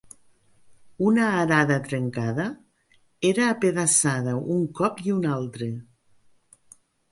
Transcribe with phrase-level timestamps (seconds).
[1.09, 2.47] Una arada trencada,
[3.31, 5.71] era apedaçada, un cop i un altre